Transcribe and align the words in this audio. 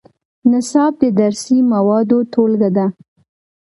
نصاب 0.51 0.93
د 1.03 1.03
درسي 1.19 1.57
موادو 1.71 2.17
ټولګه 2.33 2.69
ده 2.77 2.85